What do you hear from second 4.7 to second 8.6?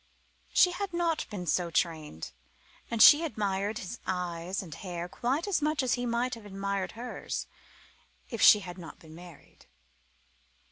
hair quite as much as he might have admired hers if